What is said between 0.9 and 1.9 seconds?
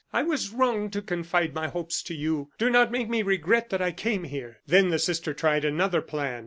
confide my